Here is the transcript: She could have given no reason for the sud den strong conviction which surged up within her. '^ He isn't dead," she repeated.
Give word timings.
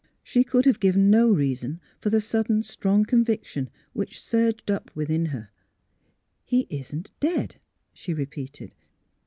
She 0.23 0.43
could 0.43 0.65
have 0.65 0.79
given 0.79 1.11
no 1.11 1.29
reason 1.29 1.79
for 1.99 2.09
the 2.09 2.19
sud 2.19 2.47
den 2.47 2.63
strong 2.63 3.05
conviction 3.05 3.69
which 3.93 4.19
surged 4.19 4.71
up 4.71 4.89
within 4.95 5.27
her. 5.27 5.51
'^ 6.07 6.11
He 6.43 6.65
isn't 6.71 7.11
dead," 7.19 7.57
she 7.93 8.11
repeated. 8.15 8.73